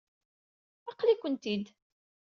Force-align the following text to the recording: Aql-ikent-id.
Aql-ikent-id. 0.89 1.65